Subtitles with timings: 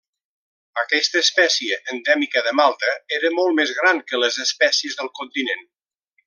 [0.83, 5.63] Aquesta espècie endèmica de Malta era molt més gran que les espècies del continent.